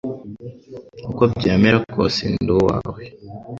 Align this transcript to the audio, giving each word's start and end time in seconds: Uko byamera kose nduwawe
Uko 1.09 1.21
byamera 1.35 1.77
kose 1.93 2.21
nduwawe 2.35 3.03